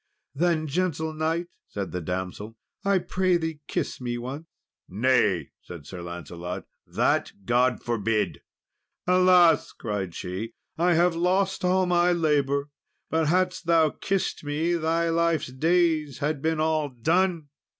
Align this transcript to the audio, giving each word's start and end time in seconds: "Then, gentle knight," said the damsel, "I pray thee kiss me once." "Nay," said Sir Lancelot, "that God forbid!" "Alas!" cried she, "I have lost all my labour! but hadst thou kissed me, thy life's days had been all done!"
"Then, 0.33 0.65
gentle 0.65 1.13
knight," 1.13 1.45
said 1.67 1.91
the 1.91 2.01
damsel, 2.01 2.57
"I 2.83 2.97
pray 2.97 3.37
thee 3.37 3.59
kiss 3.67 4.01
me 4.01 4.17
once." 4.17 4.47
"Nay," 4.89 5.51
said 5.61 5.85
Sir 5.85 6.01
Lancelot, 6.01 6.65
"that 6.87 7.31
God 7.45 7.83
forbid!" 7.83 8.41
"Alas!" 9.05 9.71
cried 9.71 10.15
she, 10.15 10.55
"I 10.75 10.95
have 10.95 11.15
lost 11.15 11.63
all 11.63 11.85
my 11.85 12.11
labour! 12.13 12.71
but 13.11 13.27
hadst 13.27 13.67
thou 13.67 13.91
kissed 13.91 14.43
me, 14.43 14.73
thy 14.73 15.11
life's 15.11 15.53
days 15.53 16.17
had 16.17 16.41
been 16.41 16.59
all 16.59 16.89
done!" 16.89 17.49